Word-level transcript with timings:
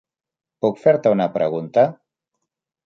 Puc 0.65 0.81
fer-te 0.85 1.13
una 1.17 1.29
pregunta? 1.37 1.87